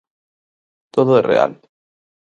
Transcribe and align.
Todo 0.95 1.11
é 1.19 1.23
real. 1.31 1.51